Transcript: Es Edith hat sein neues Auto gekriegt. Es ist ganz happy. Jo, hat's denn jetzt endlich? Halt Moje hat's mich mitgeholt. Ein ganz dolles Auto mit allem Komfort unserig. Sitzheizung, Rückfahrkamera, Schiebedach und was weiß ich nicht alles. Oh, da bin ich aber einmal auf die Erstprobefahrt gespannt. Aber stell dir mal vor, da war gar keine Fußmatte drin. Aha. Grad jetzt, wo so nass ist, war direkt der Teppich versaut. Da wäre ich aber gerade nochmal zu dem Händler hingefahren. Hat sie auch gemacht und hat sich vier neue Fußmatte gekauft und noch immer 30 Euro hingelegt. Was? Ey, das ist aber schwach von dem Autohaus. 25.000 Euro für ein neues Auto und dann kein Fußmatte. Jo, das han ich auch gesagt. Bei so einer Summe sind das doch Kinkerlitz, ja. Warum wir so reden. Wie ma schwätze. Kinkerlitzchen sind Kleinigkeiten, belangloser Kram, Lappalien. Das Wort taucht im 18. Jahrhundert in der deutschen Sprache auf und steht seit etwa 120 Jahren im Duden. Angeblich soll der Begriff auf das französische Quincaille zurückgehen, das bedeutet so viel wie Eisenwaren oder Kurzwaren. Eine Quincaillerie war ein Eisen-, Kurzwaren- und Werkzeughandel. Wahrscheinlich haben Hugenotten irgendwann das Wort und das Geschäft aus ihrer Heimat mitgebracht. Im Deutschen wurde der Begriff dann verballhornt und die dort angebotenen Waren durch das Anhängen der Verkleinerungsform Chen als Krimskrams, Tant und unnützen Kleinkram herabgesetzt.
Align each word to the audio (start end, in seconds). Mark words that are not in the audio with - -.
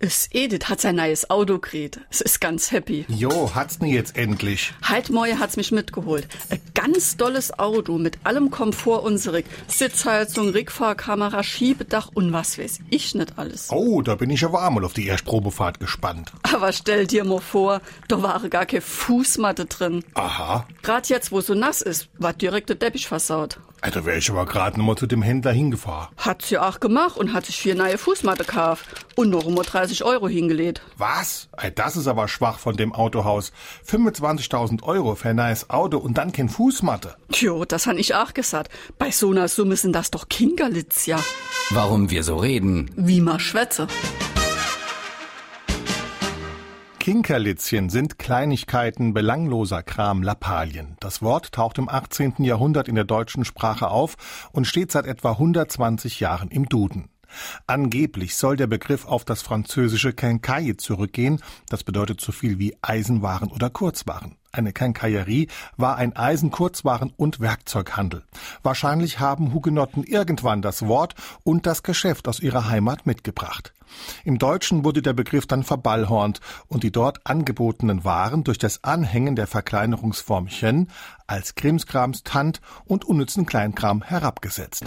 Es 0.00 0.28
Edith 0.30 0.68
hat 0.68 0.80
sein 0.80 0.94
neues 0.94 1.28
Auto 1.28 1.54
gekriegt. 1.54 1.98
Es 2.08 2.20
ist 2.20 2.40
ganz 2.40 2.70
happy. 2.70 3.04
Jo, 3.08 3.52
hat's 3.56 3.80
denn 3.80 3.88
jetzt 3.88 4.16
endlich? 4.16 4.72
Halt 4.80 5.10
Moje 5.10 5.40
hat's 5.40 5.56
mich 5.56 5.72
mitgeholt. 5.72 6.28
Ein 6.50 6.60
ganz 6.72 7.16
dolles 7.16 7.58
Auto 7.58 7.98
mit 7.98 8.16
allem 8.22 8.52
Komfort 8.52 9.02
unserig. 9.02 9.44
Sitzheizung, 9.66 10.50
Rückfahrkamera, 10.50 11.42
Schiebedach 11.42 12.10
und 12.14 12.32
was 12.32 12.58
weiß 12.58 12.78
ich 12.90 13.16
nicht 13.16 13.40
alles. 13.40 13.70
Oh, 13.72 14.00
da 14.00 14.14
bin 14.14 14.30
ich 14.30 14.44
aber 14.44 14.62
einmal 14.62 14.84
auf 14.84 14.92
die 14.92 15.08
Erstprobefahrt 15.08 15.80
gespannt. 15.80 16.30
Aber 16.44 16.72
stell 16.72 17.08
dir 17.08 17.24
mal 17.24 17.40
vor, 17.40 17.80
da 18.06 18.22
war 18.22 18.40
gar 18.48 18.66
keine 18.66 18.82
Fußmatte 18.82 19.66
drin. 19.66 20.04
Aha. 20.14 20.64
Grad 20.84 21.08
jetzt, 21.08 21.32
wo 21.32 21.40
so 21.40 21.54
nass 21.54 21.82
ist, 21.82 22.08
war 22.18 22.34
direkt 22.34 22.68
der 22.68 22.78
Teppich 22.78 23.08
versaut. 23.08 23.58
Da 23.80 24.04
wäre 24.04 24.18
ich 24.18 24.30
aber 24.30 24.46
gerade 24.46 24.78
nochmal 24.78 24.96
zu 24.96 25.08
dem 25.08 25.22
Händler 25.22 25.52
hingefahren. 25.52 26.08
Hat 26.16 26.42
sie 26.42 26.58
auch 26.58 26.78
gemacht 26.78 27.16
und 27.16 27.32
hat 27.32 27.46
sich 27.46 27.56
vier 27.58 27.74
neue 27.74 27.98
Fußmatte 27.98 28.44
gekauft 28.44 28.86
und 29.18 29.30
noch 29.30 29.46
immer 29.46 29.62
30 29.62 30.04
Euro 30.04 30.28
hingelegt. 30.28 30.80
Was? 30.96 31.48
Ey, 31.56 31.74
das 31.74 31.96
ist 31.96 32.06
aber 32.06 32.28
schwach 32.28 32.60
von 32.60 32.76
dem 32.76 32.92
Autohaus. 32.92 33.50
25.000 33.84 34.84
Euro 34.84 35.16
für 35.16 35.30
ein 35.30 35.36
neues 35.36 35.70
Auto 35.70 35.98
und 35.98 36.16
dann 36.16 36.30
kein 36.30 36.48
Fußmatte. 36.48 37.16
Jo, 37.34 37.64
das 37.64 37.88
han 37.88 37.98
ich 37.98 38.14
auch 38.14 38.32
gesagt. 38.32 38.70
Bei 38.96 39.10
so 39.10 39.32
einer 39.32 39.48
Summe 39.48 39.74
sind 39.74 39.92
das 39.92 40.12
doch 40.12 40.28
Kinkerlitz, 40.28 41.06
ja. 41.06 41.18
Warum 41.70 42.10
wir 42.10 42.22
so 42.22 42.36
reden. 42.36 42.92
Wie 42.94 43.20
ma 43.20 43.40
schwätze. 43.40 43.88
Kinkerlitzchen 47.00 47.88
sind 47.88 48.20
Kleinigkeiten, 48.20 49.14
belangloser 49.14 49.82
Kram, 49.82 50.22
Lappalien. 50.22 50.96
Das 51.00 51.22
Wort 51.22 51.50
taucht 51.50 51.78
im 51.78 51.88
18. 51.88 52.34
Jahrhundert 52.44 52.86
in 52.86 52.94
der 52.94 53.04
deutschen 53.04 53.44
Sprache 53.44 53.88
auf 53.88 54.14
und 54.52 54.66
steht 54.66 54.92
seit 54.92 55.06
etwa 55.06 55.32
120 55.32 56.20
Jahren 56.20 56.50
im 56.50 56.68
Duden. 56.68 57.08
Angeblich 57.66 58.36
soll 58.36 58.56
der 58.56 58.66
Begriff 58.66 59.06
auf 59.06 59.24
das 59.24 59.42
französische 59.42 60.12
Quincaille 60.12 60.76
zurückgehen, 60.76 61.40
das 61.68 61.84
bedeutet 61.84 62.20
so 62.20 62.32
viel 62.32 62.58
wie 62.58 62.76
Eisenwaren 62.82 63.50
oder 63.50 63.70
Kurzwaren. 63.70 64.36
Eine 64.50 64.72
Quincaillerie 64.72 65.48
war 65.76 65.96
ein 65.96 66.16
Eisen-, 66.16 66.50
Kurzwaren- 66.50 67.12
und 67.16 67.40
Werkzeughandel. 67.40 68.24
Wahrscheinlich 68.62 69.20
haben 69.20 69.52
Hugenotten 69.52 70.04
irgendwann 70.04 70.62
das 70.62 70.86
Wort 70.86 71.14
und 71.44 71.66
das 71.66 71.82
Geschäft 71.82 72.28
aus 72.28 72.40
ihrer 72.40 72.68
Heimat 72.68 73.06
mitgebracht. 73.06 73.74
Im 74.24 74.38
Deutschen 74.38 74.84
wurde 74.84 75.02
der 75.02 75.12
Begriff 75.12 75.46
dann 75.46 75.64
verballhornt 75.64 76.40
und 76.66 76.82
die 76.82 76.92
dort 76.92 77.26
angebotenen 77.26 78.04
Waren 78.04 78.44
durch 78.44 78.58
das 78.58 78.84
Anhängen 78.84 79.36
der 79.36 79.46
Verkleinerungsform 79.46 80.48
Chen 80.48 80.88
als 81.26 81.54
Krimskrams, 81.54 82.22
Tant 82.22 82.60
und 82.84 83.04
unnützen 83.04 83.46
Kleinkram 83.46 84.02
herabgesetzt. 84.02 84.84